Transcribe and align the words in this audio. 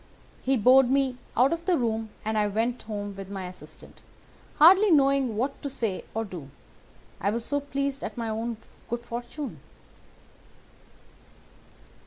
He 0.41 0.57
bowed 0.57 0.89
me 0.89 1.17
out 1.37 1.53
of 1.53 1.65
the 1.65 1.77
room 1.77 2.09
and 2.25 2.35
I 2.35 2.47
went 2.47 2.81
home 2.81 3.15
with 3.15 3.29
my 3.29 3.45
assistant, 3.45 4.01
hardly 4.55 4.89
knowing 4.89 5.37
what 5.37 5.61
to 5.61 5.69
say 5.69 6.05
or 6.15 6.25
do, 6.25 6.49
I 7.19 7.29
was 7.29 7.45
so 7.45 7.59
pleased 7.59 8.01
at 8.03 8.17
my 8.17 8.27
own 8.29 8.57
good 8.89 9.05
fortune. 9.05 9.59